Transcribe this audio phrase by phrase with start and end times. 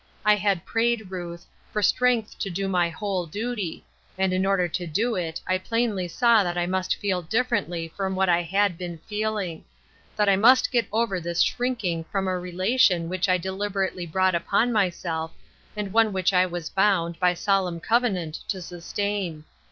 [0.25, 3.85] I had prayed, Ruth, for strength to do my whole duty,
[4.17, 8.15] and in order to do it I plainly saw that I must feel differently from
[8.15, 9.63] what I had been feeling;
[10.15, 14.33] that I must get over this shrinking from a relation which I de liberately brought
[14.33, 15.33] upon myself,
[15.77, 19.43] and one which I was bound, by solemn covenant, to sustain.